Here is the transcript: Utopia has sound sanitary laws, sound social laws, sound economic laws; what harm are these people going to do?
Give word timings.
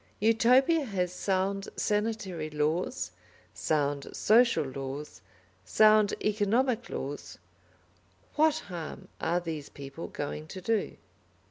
Utopia 0.21 0.83
has 0.83 1.13
sound 1.13 1.69
sanitary 1.75 2.49
laws, 2.49 3.11
sound 3.53 4.09
social 4.15 4.63
laws, 4.63 5.21
sound 5.63 6.15
economic 6.25 6.89
laws; 6.89 7.37
what 8.35 8.55
harm 8.65 9.09
are 9.19 9.39
these 9.39 9.69
people 9.69 10.07
going 10.07 10.47
to 10.47 10.59
do? 10.59 10.97